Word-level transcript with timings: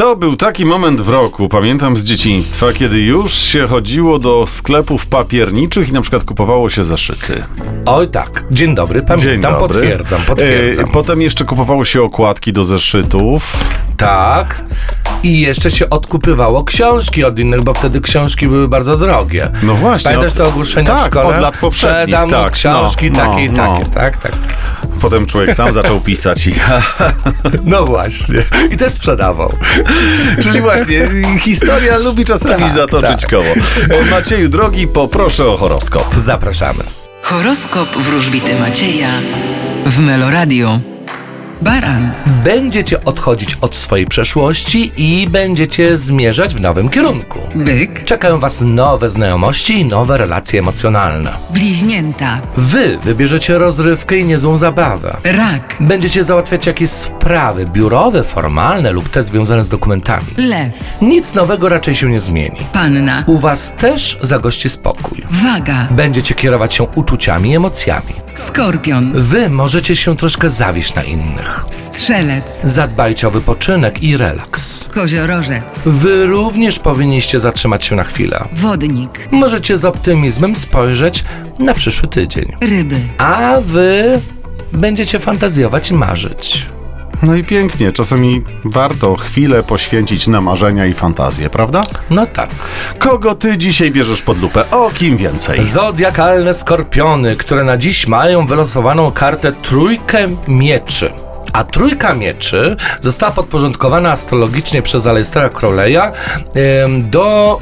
To 0.00 0.16
był 0.16 0.36
taki 0.36 0.64
moment 0.64 1.00
w 1.00 1.08
roku, 1.08 1.48
pamiętam 1.48 1.96
z 1.96 2.04
dzieciństwa, 2.04 2.72
kiedy 2.72 3.00
już 3.00 3.34
się 3.34 3.66
chodziło 3.66 4.18
do 4.18 4.46
sklepów 4.46 5.06
papierniczych 5.06 5.88
i 5.88 5.92
na 5.92 6.00
przykład 6.00 6.24
kupowało 6.24 6.68
się 6.68 6.84
zeszyty. 6.84 7.42
Oj 7.86 8.08
tak, 8.08 8.44
dzień 8.50 8.74
dobry, 8.74 9.02
pamiętam, 9.02 9.32
Dzień 9.32 9.40
dobry. 9.40 9.68
potwierdzam, 9.68 10.20
potwierdzam. 10.26 10.84
E, 10.84 10.88
potem 10.88 11.22
jeszcze 11.22 11.44
kupowało 11.44 11.84
się 11.84 12.02
okładki 12.02 12.52
do 12.52 12.64
zeszytów. 12.64 13.64
Tak. 13.96 14.64
I 15.22 15.40
jeszcze 15.40 15.70
się 15.70 15.90
odkupywało 15.90 16.64
książki 16.64 17.24
od 17.24 17.38
innych, 17.38 17.62
bo 17.62 17.74
wtedy 17.74 18.00
książki 18.00 18.48
były 18.48 18.68
bardzo 18.68 18.96
drogie. 18.96 19.50
No 19.62 19.74
właśnie, 19.74 20.10
Pamiętasz 20.10 20.32
od- 20.32 20.38
te 20.38 20.44
ogłoszenia 20.44 20.86
tak, 20.94 21.02
w 21.02 21.06
szkole? 21.06 21.36
od 21.36 21.42
lat 21.42 21.58
poprzednich, 21.58 22.16
Sprzedam 22.16 22.30
tak, 22.30 22.52
książki 22.52 23.10
no, 23.10 23.16
takie 23.16 23.44
i 23.44 23.50
no, 23.50 23.56
takie, 23.56 23.84
no. 23.84 23.94
tak, 23.94 24.16
tak. 24.16 24.32
Potem 25.00 25.26
człowiek 25.26 25.54
sam 25.54 25.72
zaczął 25.72 26.00
pisać 26.00 26.46
i... 26.46 26.54
No 27.64 27.84
właśnie. 27.86 28.42
I 28.70 28.76
też 28.76 28.92
sprzedawał. 28.92 29.52
Czyli 30.42 30.60
właśnie, 30.60 31.08
historia 31.40 31.98
lubi 31.98 32.24
czasami 32.24 32.62
Tak, 32.64 32.74
zatoczyć 32.74 33.20
tak. 33.20 33.30
koło. 33.30 33.44
Macieju, 34.10 34.48
drogi, 34.48 34.88
poproszę 34.88 35.46
o 35.46 35.56
horoskop. 35.56 36.14
Zapraszamy. 36.16 36.84
Horoskop 37.22 37.88
wróżbity 37.88 38.60
Macieja 38.60 39.08
w 39.86 39.98
Meloradio. 39.98 40.80
Baran, 41.62 42.10
Będziecie 42.44 43.04
odchodzić 43.04 43.54
od 43.60 43.76
swojej 43.76 44.06
przeszłości 44.06 44.92
i 44.96 45.26
będziecie 45.30 45.98
zmierzać 45.98 46.54
w 46.54 46.60
nowym 46.60 46.88
kierunku. 46.88 47.38
byk, 47.54 48.04
Czekają 48.04 48.38
Was 48.38 48.60
nowe 48.60 49.10
znajomości 49.10 49.80
i 49.80 49.84
nowe 49.84 50.18
relacje 50.18 50.60
emocjonalne. 50.60 51.30
bliźnięta, 51.50 52.38
Wy 52.56 52.98
wybierzecie 53.04 53.58
rozrywkę 53.58 54.16
i 54.18 54.24
niezłą 54.24 54.56
zabawę. 54.56 55.16
rak, 55.24 55.76
Będziecie 55.80 56.24
załatwiać 56.24 56.66
jakieś 56.66 56.90
sprawy 56.90 57.64
biurowe, 57.64 58.24
formalne 58.24 58.92
lub 58.92 59.08
te 59.08 59.22
związane 59.22 59.64
z 59.64 59.68
dokumentami. 59.68 60.26
lew, 60.36 60.98
Nic 61.02 61.34
nowego 61.34 61.68
raczej 61.68 61.94
się 61.94 62.10
nie 62.10 62.20
zmieni. 62.20 62.58
panna, 62.72 63.24
U 63.26 63.38
Was 63.38 63.72
też 63.78 64.18
zagości 64.22 64.70
spokój. 64.70 65.22
waga, 65.30 65.86
Będziecie 65.90 66.34
kierować 66.34 66.74
się 66.74 66.84
uczuciami 66.84 67.50
i 67.50 67.54
emocjami. 67.56 68.14
Skorpion, 68.40 69.12
Wy 69.14 69.50
możecie 69.50 69.96
się 69.96 70.16
troszkę 70.16 70.50
zawieść 70.50 70.94
na 70.94 71.02
innych. 71.02 71.64
strzelec, 71.70 72.60
Zadbajcie 72.64 73.28
o 73.28 73.30
wypoczynek 73.30 74.02
i 74.02 74.16
relaks. 74.16 74.84
koziorożec, 74.84 75.64
Wy 75.86 76.26
również 76.26 76.78
powinniście 76.78 77.40
zatrzymać 77.40 77.84
się 77.84 77.96
na 77.96 78.04
chwilę. 78.04 78.44
wodnik, 78.52 79.28
Możecie 79.30 79.76
z 79.76 79.84
optymizmem 79.84 80.56
spojrzeć 80.56 81.24
na 81.58 81.74
przyszły 81.74 82.08
tydzień. 82.08 82.56
ryby. 82.60 82.96
A 83.18 83.54
wy 83.60 84.20
będziecie 84.72 85.18
fantazjować 85.18 85.90
i 85.90 85.94
marzyć. 85.94 86.66
No 87.22 87.34
i 87.34 87.44
pięknie, 87.44 87.92
czasami 87.92 88.42
warto 88.64 89.16
chwilę 89.16 89.62
poświęcić 89.62 90.26
na 90.26 90.40
marzenia 90.40 90.86
i 90.86 90.94
fantazje, 90.94 91.50
prawda? 91.50 91.82
No 92.10 92.26
tak. 92.26 92.50
Kogo 92.98 93.34
ty 93.34 93.58
dzisiaj 93.58 93.90
bierzesz 93.90 94.22
pod 94.22 94.38
lupę? 94.40 94.70
O 94.70 94.90
kim 94.90 95.16
więcej? 95.16 95.64
Zodiakalne 95.64 96.54
skorpiony, 96.54 97.36
które 97.36 97.64
na 97.64 97.76
dziś 97.76 98.06
mają 98.06 98.46
wylosowaną 98.46 99.10
kartę 99.10 99.52
Trójkę 99.52 100.28
Mieczy. 100.48 101.12
A 101.52 101.64
Trójka 101.64 102.14
Mieczy 102.14 102.76
została 103.00 103.32
podporządkowana 103.32 104.12
astrologicznie 104.12 104.82
przez 104.82 105.04
Aleister'a 105.06 105.48
Crowley'a 105.48 106.12
do 107.10 107.58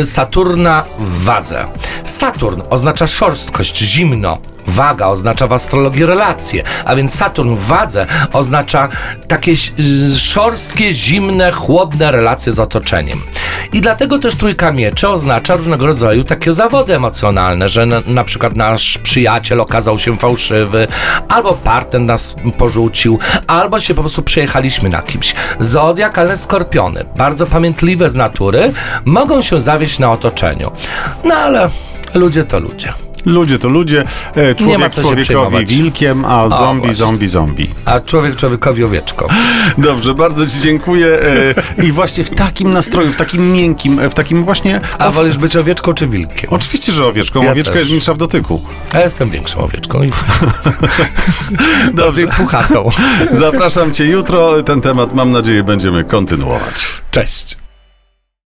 y, 0.00 0.06
Saturna 0.06 0.84
w 0.98 1.24
wadze. 1.24 1.64
Saturn 2.04 2.60
oznacza 2.70 3.06
szorstkość, 3.06 3.78
zimno. 3.78 4.38
Waga 4.66 5.06
oznacza 5.06 5.46
w 5.46 5.52
astrologii 5.52 6.06
relacje, 6.06 6.62
a 6.84 6.96
więc 6.96 7.14
Saturn 7.14 7.54
w 7.54 7.66
wadze 7.66 8.06
oznacza 8.32 8.88
takie 9.28 9.52
y, 9.52 10.18
szorstkie, 10.18 10.92
zimne, 10.92 11.52
chłodne 11.52 12.10
relacje 12.10 12.52
z 12.52 12.58
otoczeniem. 12.58 13.20
I 13.72 13.80
dlatego 13.80 14.18
też 14.18 14.34
trójka 14.36 14.72
mieczy 14.72 15.08
oznacza 15.08 15.56
różnego 15.56 15.86
rodzaju 15.86 16.24
takie 16.24 16.52
zawody 16.52 16.94
emocjonalne, 16.94 17.68
że 17.68 17.86
na, 17.86 18.00
na 18.06 18.24
przykład 18.24 18.56
nasz 18.56 18.98
przyjaciel 18.98 19.60
okazał 19.60 19.98
się 19.98 20.16
fałszywy, 20.16 20.86
albo 21.28 21.52
partner 21.52 22.00
nas 22.00 22.34
porzucił, 22.58 23.18
albo 23.46 23.80
się 23.80 23.94
po 23.94 24.00
prostu 24.00 24.22
przejechaliśmy 24.22 24.88
na 24.88 25.02
kimś. 25.02 25.34
Zodiak, 25.60 26.18
ale 26.18 26.38
skorpiony, 26.38 27.04
bardzo 27.16 27.46
pamiętliwe 27.46 28.10
z 28.10 28.14
natury, 28.14 28.72
mogą 29.04 29.42
się 29.42 29.60
zawieść 29.60 29.98
na 29.98 30.12
otoczeniu. 30.12 30.70
No 31.24 31.34
ale 31.34 31.70
ludzie 32.14 32.44
to 32.44 32.60
ludzie. 32.60 32.92
Ludzie 33.26 33.58
to 33.58 33.68
ludzie, 33.68 34.04
e, 34.34 34.54
człowiek 34.54 34.92
człowiekowi 34.94 35.66
wilkiem, 35.66 36.24
a 36.24 36.48
zombie, 36.48 36.78
właśnie. 36.80 36.94
zombie, 36.94 37.28
zombie. 37.28 37.70
A 37.84 38.00
człowiek 38.00 38.36
człowiekowi 38.36 38.84
owieczką. 38.84 39.26
Dobrze, 39.78 40.14
bardzo 40.14 40.46
ci 40.46 40.60
dziękuję. 40.60 41.06
E, 41.78 41.84
I 41.84 41.92
właśnie 41.92 42.24
w 42.24 42.30
takim 42.30 42.70
nastroju, 42.72 43.12
w 43.12 43.16
takim 43.16 43.52
miękkim, 43.52 43.98
e, 43.98 44.10
w 44.10 44.14
takim 44.14 44.42
właśnie... 44.42 44.80
A 44.98 45.06
o, 45.08 45.12
wolisz 45.12 45.38
być 45.38 45.56
owieczką 45.56 45.92
czy 45.94 46.06
wilkiem? 46.06 46.50
Oczywiście, 46.52 46.92
że 46.92 47.06
owieczką. 47.06 47.42
Ja 47.42 47.52
Owieczka 47.52 47.72
też. 47.72 47.80
jest 47.80 47.92
milsza 47.92 48.14
w 48.14 48.18
dotyku. 48.18 48.64
Ja 48.94 49.00
jestem 49.00 49.30
większą 49.30 49.60
owieczką 49.60 50.02
i 50.02 50.10
Dobrze, 51.94 52.26
puchatą. 52.26 52.88
zapraszam 53.32 53.92
cię 53.92 54.04
jutro. 54.06 54.62
Ten 54.62 54.80
temat, 54.80 55.14
mam 55.14 55.30
nadzieję, 55.32 55.62
będziemy 55.64 56.04
kontynuować. 56.04 56.84
Cześć. 57.10 57.56